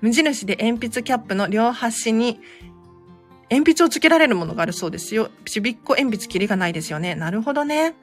[0.00, 2.40] 無印で鉛筆キャップの両端に
[3.50, 5.30] 鉛筆をつけられるものがあるそうですよ。
[5.44, 7.14] ちびっこ鉛筆切りがないですよね。
[7.14, 7.94] なるほどね。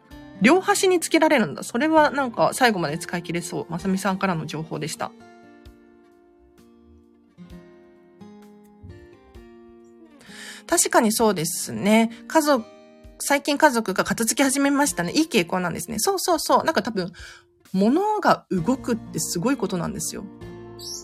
[0.42, 1.63] 両端につけられるんだ。
[1.63, 3.66] それはなんか最後まで使い切れそう。
[3.70, 5.12] まさみさんからの情報でした。
[10.67, 12.10] 確かにそうですね。
[12.28, 12.65] 家族、
[13.19, 15.12] 最近家族が片付け始めましたね。
[15.13, 15.99] いい傾向なんですね。
[15.99, 16.63] そうそうそう。
[16.63, 17.12] なんか多分、
[17.73, 20.23] 物が動くってすごいことなんですよ。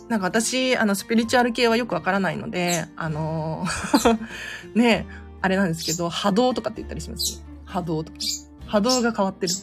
[0.09, 3.65] なんか私、あの、スピリチュアル系はよくわからないので、あの
[4.75, 5.07] ね
[5.41, 7.39] あれなんですけど、波動とかって言ったりします？
[7.39, 7.43] ね。
[7.65, 8.17] 波動とか。
[8.67, 9.53] 波動が変わってる。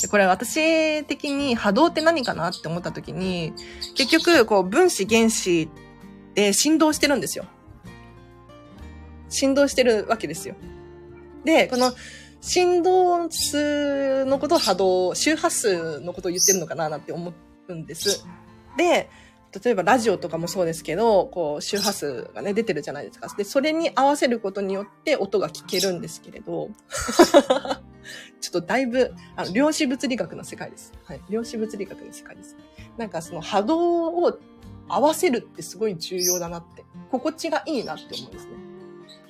[0.00, 3.52] でこれ私的に波動って何かなって思った時に、
[3.96, 5.68] 結局、こう、分子原子
[6.34, 7.46] で振動してるんですよ。
[9.28, 10.54] 振動してるわけですよ。
[11.44, 11.92] で、この
[12.40, 17.32] 振動数のことを波動、周波数のことを言ってるのかななんて思
[17.68, 18.24] うんです。
[18.76, 19.10] で、
[19.64, 23.34] 例えばラジオとかもそうですけど、こう周波数がね、出てるじゃないですか。
[23.36, 26.68] で、それに合わせることによって音が聞けるんですけれど、
[28.40, 30.92] ちょっとだいぶ、あの、量子物理学の世界です。
[31.04, 31.20] はい。
[31.28, 32.56] 量子物理学の世界です。
[32.96, 34.38] なんかその波動を
[34.88, 38.52] 合わせるってすごい重要だなって、心地がいいなって思うんですね。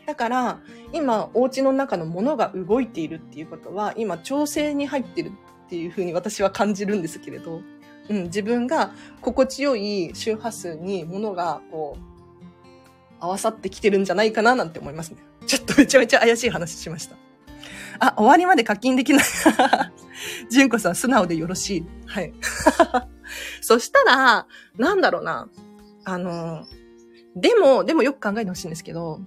[0.08, 0.60] だから、
[0.94, 5.32] 今、お家の中のものが動いているっていうことは、今、調整に入ってる
[5.66, 7.60] っていうふうに私は感じるんですけれど、
[8.08, 15.18] うん、自分が心地よい周波数にものが、こう、合わさってきてるんじゃないかななんて思いますね。
[15.46, 17.16] ちょっとめちゃめちゃ怪しい話しました。
[17.98, 19.24] あ、終わりまで課金できない。
[20.50, 21.86] 純子さん、素直でよろしい。
[22.06, 22.32] はい。
[23.60, 24.46] そしたら、
[24.78, 25.50] なんだろうな。
[26.06, 26.64] あの、
[27.36, 29.20] でも、でもよく考えてほしいんですけど、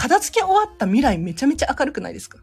[0.00, 2.38] 片付け終わった未来めちゃめちゃ明るくないですか？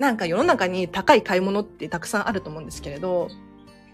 [0.00, 3.28] なんか世の中に高い買い物ってたくさんあると思うんですけれど、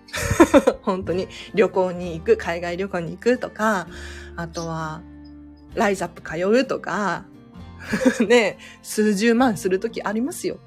[0.81, 3.89] 本当に旅行に行く、海外旅行に行くとか、
[4.37, 5.03] あとは、
[5.75, 7.27] ライズアップ通うとか、
[8.27, 10.59] ね、数十万するときありますよ。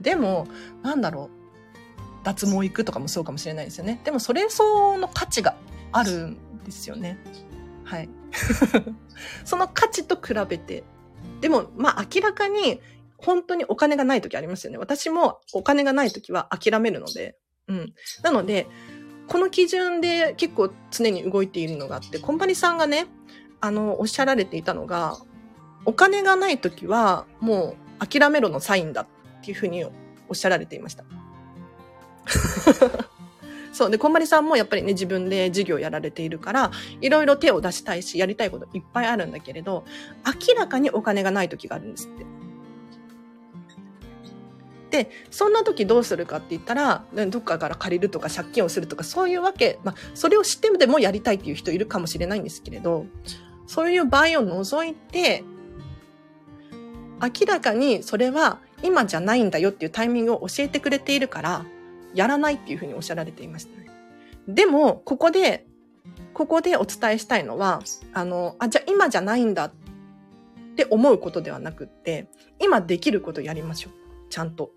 [0.00, 0.48] でも、
[0.82, 2.24] なんだろう。
[2.24, 4.00] 脱毛行くとかもそうかもしれないですよね。
[4.02, 5.56] でもそれ相応の価値が
[5.92, 7.18] あるんですよね。
[7.84, 8.08] はい。
[9.44, 10.84] その価値と比べて。
[11.40, 12.80] でも、まあ明らかに
[13.18, 14.78] 本当にお金がない時ありますよね。
[14.78, 17.36] 私もお金がない時は諦めるので。
[17.68, 17.94] うん。
[18.22, 18.66] なので、
[19.28, 23.06] この基準で結構常に動いているのがあって、コンパニさんがね、
[23.60, 25.16] あの、おっしゃられていたのが、
[25.84, 29.06] お金がない時はもう諦めろのサインだっ
[29.42, 29.90] ていうふうにお
[30.32, 31.04] っしゃられていました。
[33.76, 33.90] そう。
[33.90, 36.70] で、こんまりさんもやっぱりね、自分で事業やられているから、
[37.02, 39.84] いろいろ手を出したいし、やりたいこといっぱいあるんだけれど、
[40.24, 42.24] 明らかにお金がない時があるんですって。
[45.04, 53.04] で、そんな時どうするかって言ったら、どっかから借りるとか借金をするとか、そういうわけ、まあ、それを知ってでもやりたいっていう人いるかもしれないんですけれど、
[53.66, 55.44] そういう場合を除いて、
[57.20, 61.66] 明らかにそれは今じゃないんだよっていうタイミングを教えてくれているから、
[62.16, 63.86] やらないっていうふうにおっしゃられていましたね。
[64.48, 65.66] でも、ここで、
[66.32, 69.72] ここでお伝えしたいのは、あの、あ、じゃあ今じゃないんだっ
[70.76, 73.92] て思うことではなくって、今できることやりましょう。
[74.30, 74.70] ちゃんと。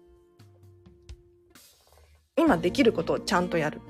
[2.35, 3.81] 今できることをちゃんとやる。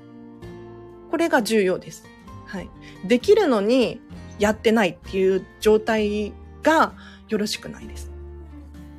[1.10, 2.04] これが重要です。
[2.46, 2.70] はい。
[3.06, 4.00] できるのに
[4.38, 6.32] やってないっていう状態
[6.62, 6.94] が
[7.28, 8.10] よろしくないです。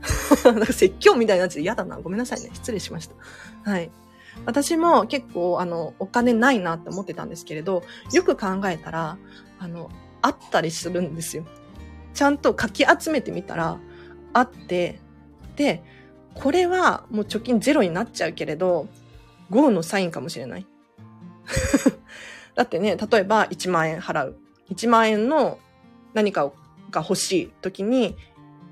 [0.46, 1.98] なんか説教みたいなやつで嫌だな。
[1.98, 2.50] ごめんなさいね。
[2.54, 3.16] 失礼しました。
[3.70, 3.92] はい。
[4.46, 9.18] 私も結構、あの、お金ないなって思ってたんですけれど、よく考えたら、
[9.60, 9.90] あの、
[10.22, 11.46] あったりするんですよ。
[12.14, 13.80] ちゃんとかき集めてみたら、
[14.34, 15.00] あって、
[15.56, 15.84] で、
[16.34, 18.88] これはもう貯金ゼロになっちゃうけれど、
[19.50, 20.68] ゴーのサインかもしれない。
[22.56, 24.38] だってね、例えば1万円払う。
[24.70, 25.60] 1万円の
[26.14, 26.52] 何か
[26.90, 28.16] が欲しい時に、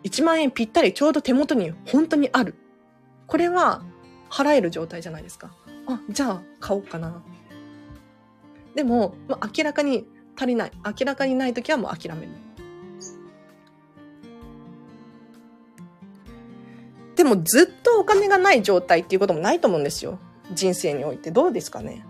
[0.03, 2.55] 1万円ぴったりちょうど手元に本当にある。
[3.27, 3.83] これは
[4.29, 5.51] 払える状態じゃないですか。
[5.87, 7.21] あ、じゃあ買おうかな。
[8.75, 10.71] でも、まあ、明らかに足りない。
[10.85, 12.31] 明らかにないときはもう諦める。
[17.15, 20.19] でもずっとお金がない状態っていうこともないと思うんですよ。
[20.53, 21.31] 人生において。
[21.31, 22.05] どうですかね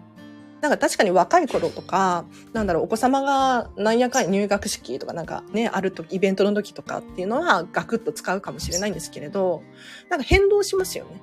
[0.62, 9.64] なんか確かに若い頃とか、なんだろう、お子様がなんやかん入学式とかなんかね、あるとイベントの時とかっていうのはガクッと使うかもしれないんですけれど、
[10.10, 11.22] なんか変動しますよね。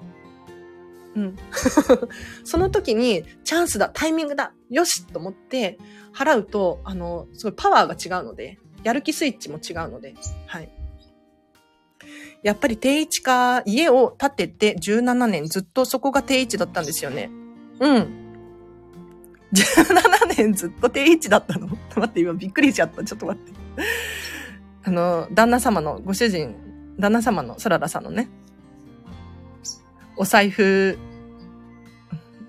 [1.17, 1.37] うん。
[2.45, 5.79] その時にチャンスだ、タイミングだ、よしと思って
[6.15, 10.15] 払うと、あの、すごいパワーが違うので、やる気スイッチも違うので、
[10.47, 10.71] はい。
[12.43, 17.31] やっぱり定位置か、家を建てて17年ずっとそこが定位置だったんですよね。
[17.81, 18.27] うん。
[19.53, 21.67] 17年ずっと定位置だったの？
[21.67, 23.03] 待って、今びっくりしちゃった。
[23.03, 23.53] ちょっと待って。
[24.85, 26.55] あの、旦那様の、ご主人、
[26.99, 28.29] 旦那様の、そららさんのね、
[30.17, 30.99] お財布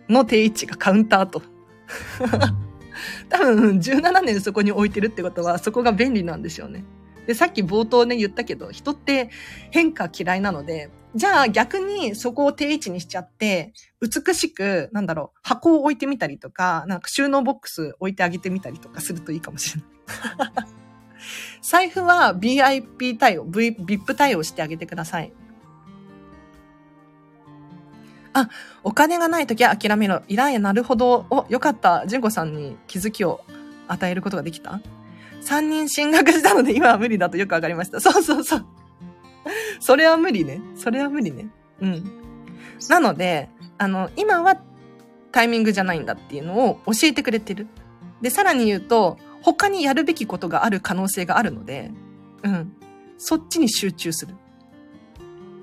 [0.10, 1.42] の定位置がカウンターと。
[3.30, 6.84] 多分17年そこに置いてるってことはそこが便利なんでしょうね。
[7.28, 9.30] で、さっき冒頭ね言ったけど、人って
[9.70, 20.68] 変化嫌いなので、じゃあ逆にそこを定位置にしちゃって、美しく、なんだろう、箱を置いてみたりとか、なんか収納ボックス置いてあげてみたりとかするといいかもしれない。
[21.62, 25.34] 財布は VIP 対応、v、VIP 対応してあげてください。
[28.38, 28.50] あ、
[28.84, 30.22] お金がないときは諦めろ。
[30.28, 31.26] イライラなるほど。
[31.32, 32.06] お、よかった。
[32.06, 33.42] 純子さんに気づきを
[33.88, 34.80] 与えることができた
[35.42, 38.00] ?3 人進学したので今は無理だとよくわかりました。
[38.00, 38.66] そうそうそう。
[39.80, 40.62] それは無理ね。
[40.76, 41.50] それは無理ね。
[41.82, 42.04] うん。
[42.90, 44.62] なので、あの、今は
[45.32, 47.66] タイミングじゃないんだっていうのを教えてくれてる。
[48.22, 51.92] で、さらに言うと、他にやるべきことがある可能性があるので、
[52.44, 52.74] うん。
[53.18, 54.36] そっちに集中する。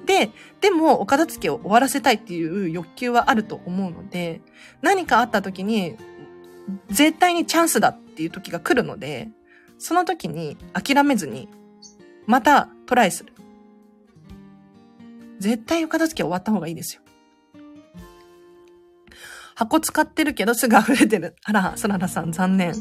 [0.05, 4.41] で、でもお片付けを終わらせたいっていう欲求はあると思うので、
[4.83, 5.97] 何かあった時に、
[6.89, 9.29] 絶対にチャンスだっていう時が来るので、
[9.79, 11.49] その時に諦めずに、
[12.27, 13.33] またトライする。
[15.39, 17.03] 絶対お片付け終わった方がいいですよ。
[19.55, 21.37] 箱使ってるけどすぐ溢れてる。
[21.45, 22.75] あら、そららさん残念。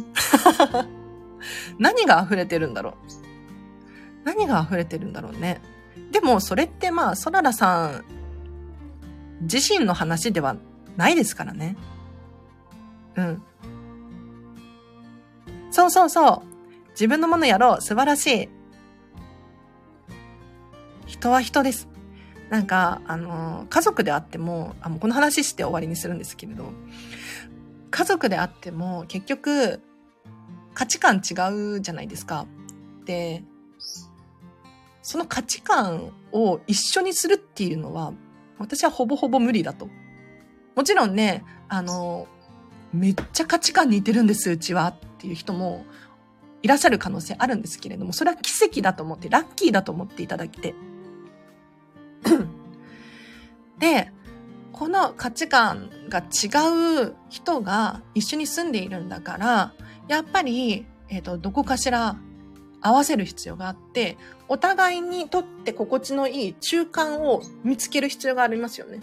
[1.78, 2.94] 何が溢れてるんだろう
[4.24, 5.62] 何が溢れてるんだろうね。
[6.12, 8.06] でも、それってまあ、ソララさん
[9.42, 10.56] 自身の話では
[10.98, 11.76] ないですからね。
[13.16, 13.44] うん。
[15.72, 16.90] そうそうそう。
[16.92, 17.82] 自分のものやろう。
[17.82, 18.50] 素晴らしい。
[21.08, 21.88] 人は人です。
[22.50, 26.72] なんか、あの、家族であっても、あのこの話して終わりにするんですけれど、
[27.90, 29.80] 家族であっても結局
[30.74, 32.46] 価値観違うじゃないですか。
[33.06, 33.44] で、
[35.04, 38.14] その価値観を一緒にするっていうのは、
[38.58, 39.88] 私はほぼほぼ無理だと
[40.76, 42.28] もちろんね、あの、
[42.94, 45.86] めっちゃ価値観似てるんです、うちはっていう人も
[46.62, 50.74] いらっしゃる可能性あるんですけれども、それは奇跡だと思って、ラッキーだと思っていただいて。
[53.80, 54.12] で、
[54.72, 59.74] この価値観が違う人が一緒に住んでいるんだから、
[60.08, 62.18] やっぱり、えっ、ー、と、どこかしら
[62.84, 64.18] 合わせる必要があって、
[64.50, 69.00] お互いにとって心地のいい中間を見つける必要がありますよね。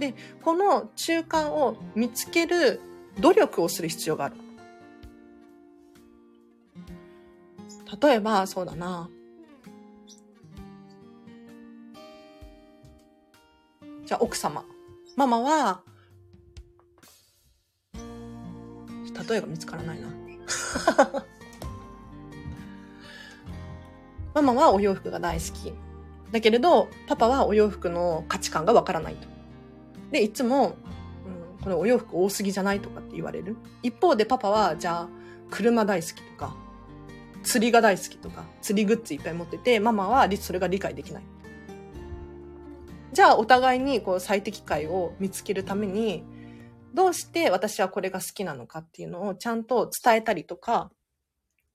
[0.00, 2.80] で、この中間を見つける
[3.20, 4.36] 努力をする必要がある。
[8.02, 9.08] 例えば、そうだな。
[14.04, 14.64] じゃあ、奥様。
[15.16, 15.82] ママは、
[19.28, 20.08] 例えが見つからないな。
[24.34, 25.72] ママはお洋服が大好き。
[26.30, 29.26] だけれど、パパはお洋服の価値観がわからないと。
[30.12, 30.76] で、いつも、
[31.58, 33.56] うん、これお洋服多すぎじゃないとかって言われる。
[33.82, 35.08] 一方でパパは、じゃあ、
[35.50, 36.54] 車大好きとか、
[37.42, 41.22] 釣りが大好きとか、釣りグッズいっぱい持ってて、ママはそれが理解できない。
[43.12, 46.24] じゃあ、お互いにこう最適解を見つけるために、
[46.94, 50.90] どうして私はこれが好きなのかっていうのをちゃんと伝えたりとか、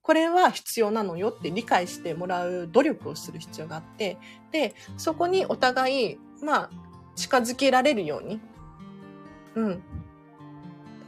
[0.05, 4.19] これは必要なのよって理解してもらう努力をする必要があって、
[4.51, 6.69] で、そこにお互い、まあ、
[7.15, 8.39] 近づけられるように。
[9.55, 9.83] うん。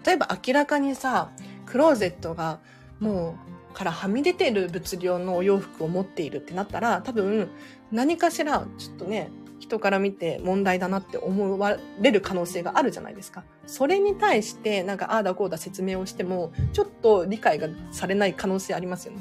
[0.03, 1.29] 例えば明らかにさ、
[1.67, 2.59] クローゼットが
[2.99, 3.37] も
[3.71, 7.49] うからはみ出てる物量のお洋服を持っているってなったら、多分
[7.91, 9.29] 何かしらちょっとね、
[9.67, 13.43] 人から見て問題だなって思われる可能性があるじゃないですか。
[13.65, 19.19] それに対してなんかああだこうだ説明をしても、ちょっと理解がされない可能性ありますよね。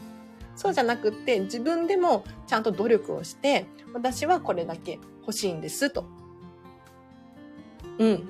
[0.54, 6.04] そうじゃなくって自分でもちゃんと努力をして、私はこれだけ欲しいんですと。
[7.98, 8.28] うん。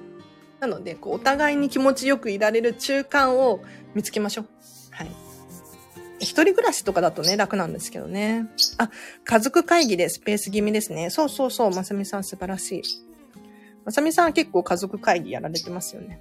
[0.60, 3.60] なので、こう、お互いに気持ちよくいられる中間を
[3.94, 4.46] 見つけましょう。
[4.90, 5.25] はい。
[6.18, 8.46] 一人暮らしとかだとね、楽なんですけどね。
[8.78, 8.90] あ、
[9.24, 11.10] 家族会議でスペース気味ですね。
[11.10, 12.82] そうそうそう、まさみさん素晴らしい。
[13.84, 16.20] まさみさんは結構家族会議やられてますよね。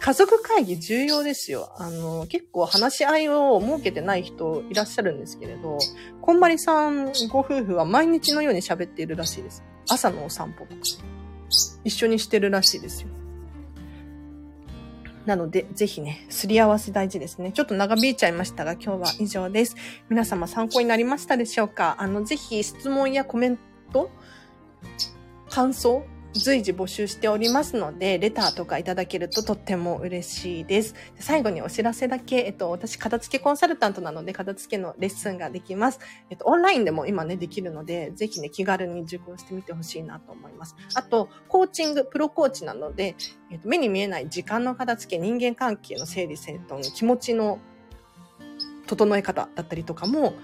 [0.00, 1.72] 家族会議重要ですよ。
[1.78, 5.78] あの、結構話し合いを設けてない人いらっしゃるんですけれど、
[6.20, 9.62] こんまりさんご夫婦は毎日のように喋っているらしいです。
[9.88, 10.80] 朝のお散歩とか。
[11.84, 13.08] 一緒にしてるらしいですよ。
[15.26, 17.52] なので、ぜひね、すり合わせ大事ですね。
[17.52, 19.76] ちょっと長引いちゃいましたが、今日は以上です。
[20.08, 21.96] 皆様参考になりましたでしょうか？
[21.98, 23.58] あの、ぜひ質問やコメン
[23.92, 24.10] ト、
[25.48, 26.04] 感想、
[26.34, 30.94] 随時募集しておりますので、レターとかいただけるととっても嬉しいです。
[31.18, 36.00] 最後にお知らせだけ、えっと、私、片付けコンサルタントなので、片付けのレッスンができます。
[36.30, 40.74] えっと、オンラインでも今ね、できるので、ぜひね、気軽に受講してみてほしいなと思います。
[40.94, 43.14] あと、コーチング、プロコーチなので、
[43.50, 47.58] えっと、目に見えない時間の片付け、人間関係の整理整頓、気持ちの
[48.86, 50.34] 整え方だったりとかも、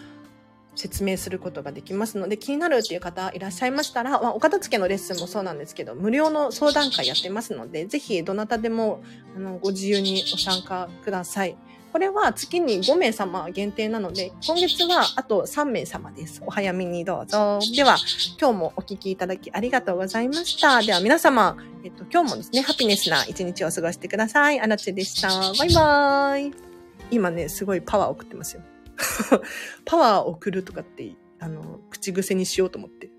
[0.78, 9.02] 説明することができますので、気になるっていう方いらっしゃいましたら、まあ、お片付けのレッスンもそうなんですけど、無料の相談会やってますので、ぜひどなたでも、
[9.36, 11.56] あの、ご自由にお参加ください。
[11.92, 16.42] これは月に5名様限定なので、今月はあと3名様です。
[16.46, 17.58] お早めにどうぞ。
[17.74, 17.96] では、
[18.38, 20.82] 今日もお聞きいただきありがとうございました。
[20.82, 24.60] では皆様、えっと、今日もですね、ハピネスな一日を過ごしてください。
[24.60, 25.28] あなちでした。
[25.28, 26.54] バイバーイ。
[27.10, 28.62] 今ね、すごいパワー送ってますよ。
[29.84, 33.10] パワーを送るとかって、あの、口癖にしようと思って。